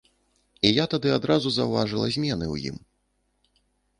[0.67, 2.77] І я тады адразу заўважыла змены ў ім.